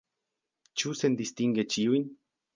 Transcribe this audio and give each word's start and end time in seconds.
Ĉu 0.83 0.95
sendistinge 1.03 1.67
ĉiujn? 1.77 2.11